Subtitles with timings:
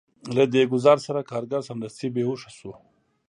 [0.35, 2.71] له دې ګزار سره کارګر سمدستي بې هوښه شو